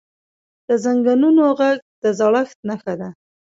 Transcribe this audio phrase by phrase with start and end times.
[0.67, 3.09] د زنګونونو ږغ د زړښت نښه ده.